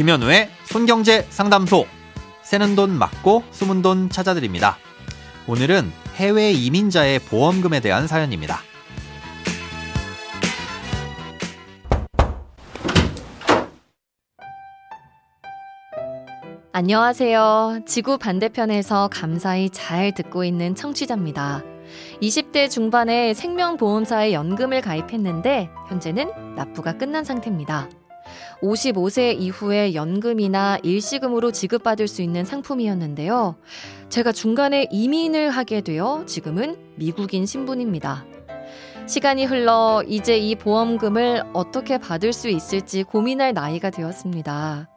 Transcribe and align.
김현우의 0.00 0.48
손경제 0.64 1.26
상담소. 1.28 1.84
새는 2.40 2.74
돈 2.74 2.90
맞고 2.98 3.44
숨은 3.50 3.82
돈 3.82 4.08
찾아드립니다. 4.08 4.78
오늘은 5.46 5.92
해외 6.14 6.52
이민자의 6.52 7.18
보험금에 7.18 7.80
대한 7.80 8.06
사연입니다. 8.06 8.60
안녕하세요. 16.72 17.80
지구 17.84 18.16
반대편에서 18.16 19.10
감사히 19.12 19.68
잘 19.68 20.14
듣고 20.14 20.44
있는 20.44 20.74
청취자입니다. 20.74 21.62
20대 22.22 22.70
중반에 22.70 23.34
생명보험사에 23.34 24.32
연금을 24.32 24.80
가입했는데 24.80 25.68
현재는 25.90 26.54
납부가 26.56 26.96
끝난 26.96 27.22
상태입니다. 27.22 27.90
55세 28.62 29.40
이후에 29.40 29.94
연금이나 29.94 30.78
일시금으로 30.82 31.52
지급받을 31.52 32.08
수 32.08 32.22
있는 32.22 32.44
상품이었는데요. 32.44 33.56
제가 34.08 34.32
중간에 34.32 34.86
이민을 34.90 35.50
하게 35.50 35.80
되어 35.80 36.24
지금은 36.26 36.76
미국인 36.96 37.46
신분입니다. 37.46 38.24
시간이 39.06 39.44
흘러 39.46 40.04
이제 40.06 40.36
이 40.36 40.54
보험금을 40.54 41.42
어떻게 41.52 41.98
받을 41.98 42.32
수 42.32 42.48
있을지 42.48 43.02
고민할 43.02 43.54
나이가 43.54 43.90
되었습니다. 43.90 44.89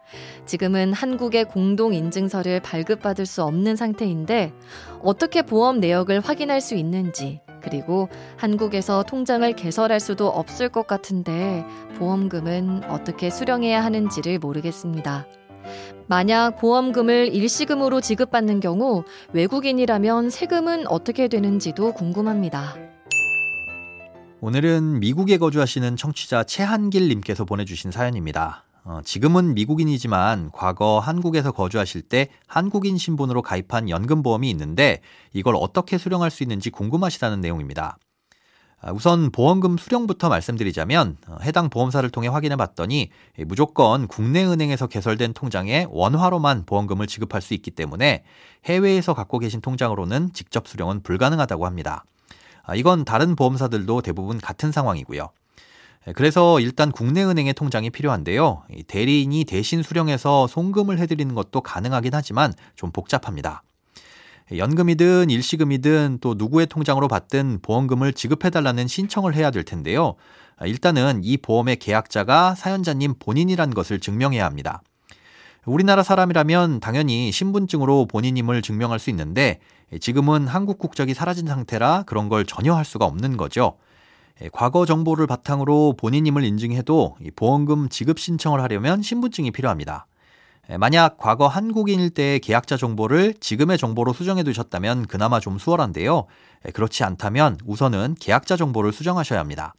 지금은 0.45 0.93
한국의 0.93 1.45
공동 1.45 1.93
인증서를 1.93 2.61
발급받을 2.61 3.25
수 3.25 3.43
없는 3.43 3.75
상태인데 3.75 4.53
어떻게 5.01 5.41
보험 5.41 5.79
내역을 5.79 6.21
확인할 6.21 6.61
수 6.61 6.75
있는지 6.75 7.39
그리고 7.61 8.09
한국에서 8.37 9.03
통장을 9.03 9.51
개설할 9.55 9.99
수도 9.99 10.27
없을 10.27 10.69
것 10.69 10.85
같은데 10.85 11.65
보험금은 11.97 12.83
어떻게 12.89 13.29
수령해야 13.29 13.83
하는지를 13.83 14.39
모르겠습니다. 14.39 15.25
만약 16.07 16.57
보험금을 16.57 17.33
일시금으로 17.33 18.01
지급받는 18.01 18.59
경우 18.59 19.03
외국인이라면 19.31 20.29
세금은 20.29 20.87
어떻게 20.87 21.27
되는지도 21.27 21.93
궁금합니다. 21.93 22.75
오늘은 24.41 24.99
미국에 24.99 25.37
거주하시는 25.37 25.95
청취자 25.95 26.43
최한길님께서 26.43 27.45
보내주신 27.45 27.91
사연입니다. 27.91 28.65
어, 28.85 28.99
지금은 29.03 29.53
미국인이지만 29.53 30.51
과거 30.51 30.99
한국에서 30.99 31.51
거주하실 31.51 32.01
때 32.03 32.27
한국인 32.47 32.97
신분으로 32.97 33.41
가입한 33.41 33.89
연금보험이 33.89 34.49
있는데 34.49 34.99
이걸 35.31 35.55
어떻게 35.57 35.97
수령할 35.97 36.29
수 36.31 36.43
있는지 36.43 36.69
궁금하시다는 36.69 37.39
내용입니다. 37.39 37.97
아, 38.81 38.91
우선 38.91 39.31
보험금 39.31 39.77
수령부터 39.77 40.27
말씀드리자면 40.27 41.15
어, 41.27 41.37
해당 41.43 41.69
보험사를 41.69 42.09
통해 42.09 42.27
확인해 42.27 42.57
봤더니 42.57 43.09
무조건 43.45 44.07
국내 44.07 44.43
은행에서 44.43 44.87
개설된 44.87 45.33
통장에 45.33 45.87
원화로만 45.89 46.65
보험금을 46.65 47.07
지급할 47.07 47.41
수 47.41 47.53
있기 47.53 47.71
때문에 47.71 48.25
해외에서 48.65 49.13
갖고 49.13 49.39
계신 49.39 49.61
통장으로는 49.61 50.33
직접 50.33 50.67
수령은 50.67 51.03
불가능하다고 51.03 51.65
합니다. 51.65 52.03
아, 52.63 52.75
이건 52.75 53.05
다른 53.05 53.37
보험사들도 53.37 54.01
대부분 54.01 54.39
같은 54.39 54.73
상황이고요. 54.73 55.29
예, 56.07 56.13
그래서 56.13 56.59
일단 56.59 56.91
국내 56.91 57.23
은행의 57.23 57.53
통장이 57.53 57.89
필요한데요. 57.89 58.63
대리인이 58.87 59.45
대신 59.45 59.83
수령해서 59.83 60.47
송금을 60.47 60.99
해드리는 60.99 61.33
것도 61.35 61.61
가능하긴 61.61 62.13
하지만 62.13 62.53
좀 62.75 62.91
복잡합니다. 62.91 63.63
연금이든 64.55 65.29
일시금이든 65.29 66.19
또 66.21 66.33
누구의 66.33 66.67
통장으로 66.67 67.07
받든 67.07 67.59
보험금을 67.61 68.13
지급해달라는 68.13 68.87
신청을 68.87 69.35
해야 69.35 69.51
될 69.51 69.63
텐데요. 69.63 70.15
일단은 70.65 71.21
이 71.23 71.37
보험의 71.37 71.77
계약자가 71.77 72.55
사연자님 72.55 73.15
본인이란 73.19 73.73
것을 73.73 73.99
증명해야 73.99 74.45
합니다. 74.45 74.83
우리나라 75.65 76.03
사람이라면 76.03 76.81
당연히 76.81 77.31
신분증으로 77.31 78.07
본인임을 78.07 78.61
증명할 78.61 78.99
수 78.99 79.09
있는데 79.09 79.59
지금은 80.01 80.47
한국 80.47 80.77
국적이 80.77 81.13
사라진 81.13 81.47
상태라 81.47 82.03
그런 82.05 82.27
걸 82.27 82.45
전혀 82.45 82.73
할 82.73 82.83
수가 82.83 83.05
없는 83.05 83.37
거죠. 83.37 83.77
예, 84.41 84.49
과거 84.51 84.85
정보를 84.85 85.27
바탕으로 85.27 85.95
본인임을 85.97 86.43
인증해도 86.43 87.17
보험금 87.35 87.89
지급 87.89 88.19
신청을 88.19 88.61
하려면 88.61 89.01
신분증이 89.01 89.51
필요합니다. 89.51 90.07
예, 90.69 90.77
만약 90.77 91.17
과거 91.17 91.47
한국인일 91.47 92.09
때의 92.09 92.39
계약자 92.39 92.77
정보를 92.77 93.35
지금의 93.39 93.77
정보로 93.77 94.13
수정해 94.13 94.43
두셨다면 94.43 95.07
그나마 95.07 95.39
좀 95.39 95.57
수월한데요. 95.57 96.25
예, 96.67 96.71
그렇지 96.71 97.03
않다면 97.03 97.57
우선은 97.65 98.15
계약자 98.19 98.57
정보를 98.57 98.91
수정하셔야 98.91 99.39
합니다. 99.39 99.73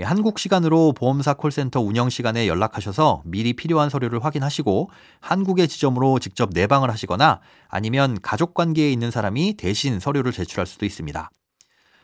한국 0.00 0.38
시간으로 0.38 0.92
보험사 0.94 1.34
콜센터 1.34 1.80
운영 1.80 2.08
시간에 2.08 2.48
연락하셔서 2.48 3.22
미리 3.26 3.52
필요한 3.52 3.90
서류를 3.90 4.24
확인하시고 4.24 4.88
한국의 5.20 5.68
지점으로 5.68 6.18
직접 6.18 6.48
내방을 6.54 6.90
하시거나 6.90 7.40
아니면 7.68 8.16
가족 8.22 8.54
관계에 8.54 8.90
있는 8.90 9.10
사람이 9.10 9.58
대신 9.58 10.00
서류를 10.00 10.32
제출할 10.32 10.66
수도 10.66 10.86
있습니다. 10.86 11.30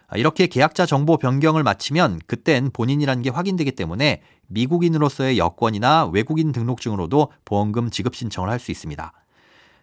아, 0.08 0.16
이렇게 0.16 0.46
계약자 0.46 0.86
정보 0.86 1.19
변경을 1.19 1.62
마치면 1.62 2.20
그땐 2.26 2.70
본인이라는 2.72 3.22
게 3.22 3.30
확인되기 3.30 3.72
때문에 3.72 4.22
미국인으로서의 4.46 5.38
여권이나 5.38 6.06
외국인 6.06 6.52
등록증으로도 6.52 7.30
보험금 7.44 7.91
지급 7.91 8.16
신청을 8.16 8.48
할 8.50 8.58
수 8.58 8.70
있습니다. 8.70 9.12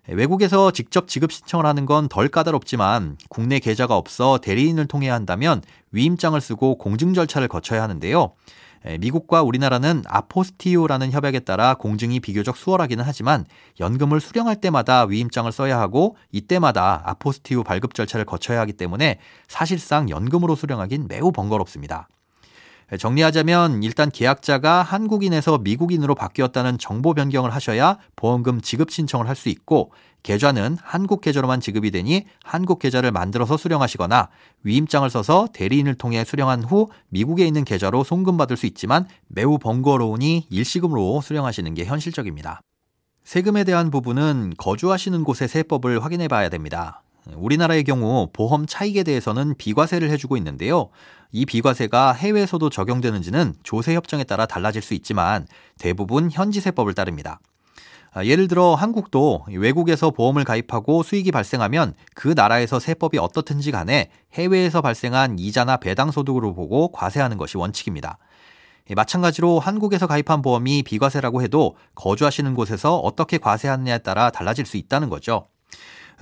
외국에서 0.09 0.69
직접 0.71 1.07
지급 1.07 1.31
신청을 1.31 1.65
하는 1.65 1.85
건 1.87 2.07
덜 2.09 2.27
까다롭지만 2.27 3.17
국내 3.29 3.59
계좌가 3.59 3.97
없어 3.97 4.37
대리인을 4.39 4.87
통해야 4.87 5.13
한다면 5.15 5.61
위임장을 5.91 6.39
쓰고 6.39 6.77
공증 6.77 7.13
절차를 7.13 7.47
거쳐야 7.47 7.81
하는데요. 7.83 8.33
미국과 9.00 9.41
우리나라는 9.41 10.03
아포스티오라는 10.07 11.12
협약에 11.12 11.40
따라 11.40 11.73
공증이 11.75 12.19
비교적 12.19 12.56
수월하기는 12.56 13.03
하지만 13.06 13.46
연금을 13.79 14.19
수령할 14.22 14.57
때마다 14.62 15.06
위임장을 15.06 15.51
써야 15.51 15.79
하고 15.79 16.16
이때마다 16.31 17.01
아포스티오 17.06 17.63
발급 17.63 17.94
절차를 17.94 18.25
거쳐야 18.25 18.59
하기 18.62 18.73
때문에 18.73 19.19
사실상 19.47 20.09
연금으로 20.09 20.56
수령하긴 20.56 21.07
매우 21.07 21.31
번거롭습니다. 21.31 22.07
정리하자면 23.00 23.84
일단 23.84 24.12
계약자가 24.12 24.84
한국인에서 24.84 25.57
미국인으로 25.57 26.16
바뀌었다는 26.16 26.78
정보 26.78 27.13
변경을 27.13 27.53
하셔야 27.53 27.97
보험금 28.16 28.62
지급 28.62 28.91
신청을 28.91 29.28
할 29.28 29.35
수 29.35 29.50
있고 29.50 29.91
계좌는 30.23 30.78
한국 30.81 31.22
계좌로만 31.22 31.62
지급이 31.62 31.91
되니 31.91 32.25
한국 32.44 32.79
계좌를 32.79 33.12
만들어서 33.12 33.57
수령하시거나 33.57 34.29
위임장을 34.63 35.07
써서 35.12 35.47
대리인을 35.53 35.96
통해 35.96 36.23
수령한 36.23 36.63
후 36.63 36.90
미국에 37.09 37.46
있는 37.46 37.63
계좌로 37.63 38.03
송금받을 38.03 38.57
수 38.57 38.66
있지만 38.66 39.07
매우 39.28 39.59
번거로우니 39.59 40.47
일시금으로 40.50 41.22
수령하시는 41.22 41.73
게 41.75 41.85
현실적입니다. 41.85 42.62
세금에 43.23 43.63
대한 43.66 43.91
부분은 43.91 44.53
거주하시는 44.57 45.23
곳의 45.23 45.47
세법을 45.47 46.03
확인해 46.03 46.28
봐야 46.28 46.50
됩니다. 46.50 47.03
우리나라의 47.33 47.83
경우 47.83 48.29
보험 48.31 48.65
차익에 48.65 49.03
대해서는 49.03 49.55
비과세를 49.57 50.09
해주고 50.11 50.37
있는데요. 50.37 50.89
이 51.31 51.45
비과세가 51.45 52.13
해외에서도 52.13 52.69
적용되는지는 52.69 53.55
조세 53.63 53.95
협정에 53.95 54.23
따라 54.23 54.45
달라질 54.45 54.81
수 54.81 54.93
있지만 54.93 55.47
대부분 55.77 56.29
현지세법을 56.31 56.93
따릅니다. 56.93 57.39
아, 58.13 58.23
예를 58.23 58.47
들어 58.47 58.75
한국도 58.75 59.45
외국에서 59.49 60.09
보험을 60.09 60.45
가입하고 60.45 61.03
수익이 61.03 61.31
발생하면 61.31 61.95
그 62.13 62.29
나라에서 62.29 62.79
세법이 62.79 63.17
어떻든지 63.17 63.71
간에 63.71 64.09
해외에서 64.33 64.81
발생한 64.81 65.37
이자나 65.37 65.77
배당 65.77 66.11
소득으로 66.11 66.53
보고 66.53 66.93
과세하는 66.93 67.35
것이 67.35 67.57
원칙입니다. 67.57 68.17
마찬가지로 68.95 69.59
한국에서 69.59 70.07
가입한 70.07 70.41
보험이 70.43 70.83
비과세라고 70.83 71.41
해도 71.41 71.75
거주하시는 71.95 72.53
곳에서 72.53 72.97
어떻게 72.99 73.37
과세하느냐에 73.37 73.97
따라 73.97 74.29
달라질 74.29 74.65
수 74.65 74.77
있다는 74.77 75.09
거죠. 75.09 75.47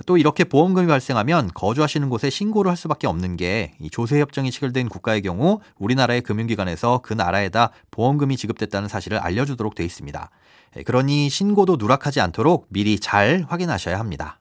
또 0.06 0.16
이렇게 0.16 0.44
보험금이 0.44 0.86
발생하면 0.86 1.50
거주하시는 1.54 2.08
곳에 2.08 2.30
신고를 2.30 2.70
할 2.70 2.76
수밖에 2.76 3.06
없는 3.06 3.36
게 3.36 3.74
조세 3.90 4.20
협정이 4.20 4.50
체결된 4.50 4.88
국가의 4.88 5.22
경우 5.22 5.60
우리나라의 5.78 6.22
금융기관에서 6.22 7.00
그 7.02 7.12
나라에다 7.14 7.70
보험금이 7.90 8.36
지급됐다는 8.36 8.88
사실을 8.88 9.18
알려주도록 9.18 9.74
되어 9.74 9.86
있습니다. 9.86 10.30
예, 10.76 10.82
그러니 10.82 11.28
신고도 11.28 11.76
누락하지 11.76 12.20
않도록 12.20 12.66
미리 12.70 12.98
잘 12.98 13.44
확인하셔야 13.48 13.98
합니다. 13.98 14.40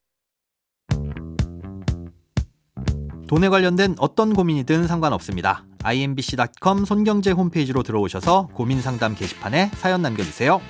돈에 3.27 3.49
관련된 3.49 3.95
어떤 3.99 4.33
고민이든 4.33 4.87
상관없습니다. 4.87 5.65
imbc.com 5.83 6.85
손경제 6.85 7.31
홈페이지로 7.31 7.83
들어오셔서 7.83 8.49
고민 8.53 8.81
상담 8.81 9.15
게시판에 9.15 9.71
사연 9.75 10.01
남겨주세요. 10.01 10.61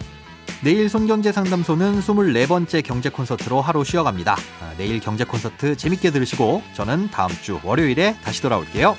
내일 0.64 0.88
손경제 0.88 1.34
상담소는 1.34 2.00
24번째 2.00 2.84
경제 2.86 3.10
콘서트로 3.10 3.60
하루 3.60 3.84
쉬어갑니다. 3.84 4.34
아, 4.62 4.74
내일 4.78 5.02
경제 5.02 5.26
콘서트 5.26 5.76
재밌게 5.76 6.12
들으시고 6.12 6.64
저는 6.74 7.12
다음 7.12 7.30
주 7.42 7.60
월요일에 7.64 8.16
다시 8.24 8.42
돌아올게요. 8.42 8.96